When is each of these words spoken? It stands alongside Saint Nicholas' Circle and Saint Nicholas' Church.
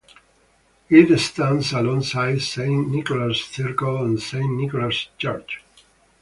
It 0.89 1.15
stands 1.19 1.73
alongside 1.73 2.41
Saint 2.41 2.89
Nicholas' 2.89 3.45
Circle 3.45 4.03
and 4.03 4.19
Saint 4.19 4.51
Nicholas' 4.55 5.09
Church. 5.19 5.61